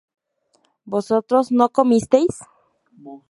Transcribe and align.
vosotros 0.85 1.51
no 1.51 1.69
comisteis 1.69 2.33